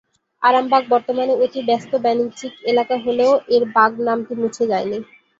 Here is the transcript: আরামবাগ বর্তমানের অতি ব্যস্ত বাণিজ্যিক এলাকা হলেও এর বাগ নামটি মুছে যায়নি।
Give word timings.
আরামবাগ 0.43 0.83
বর্তমানের 0.91 1.37
অতি 1.43 1.61
ব্যস্ত 1.67 1.91
বাণিজ্যিক 2.03 2.53
এলাকা 2.71 2.95
হলেও 3.05 3.31
এর 3.55 3.63
বাগ 3.75 3.91
নামটি 4.07 4.33
মুছে 4.41 4.63
যায়নি। 4.71 4.97